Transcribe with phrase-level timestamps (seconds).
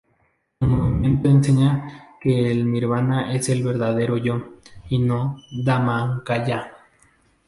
[0.59, 6.71] El Movimiento enseña que el nirvana es el "verdadero yo" o "Dhammakaya".